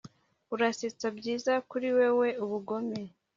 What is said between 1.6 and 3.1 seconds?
kuri wewe ubugome